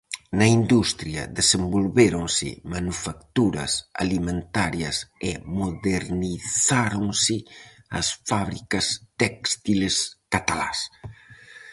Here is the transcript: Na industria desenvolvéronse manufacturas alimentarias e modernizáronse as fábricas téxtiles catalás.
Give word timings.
Na 0.37 0.47
industria 0.59 1.21
desenvolvéronse 1.39 2.47
manufacturas 2.75 3.71
alimentarias 4.03 4.97
e 5.29 5.31
modernizáronse 5.59 7.37
as 7.99 8.07
fábricas 8.29 8.85
téxtiles 9.21 9.95
catalás. 10.33 10.79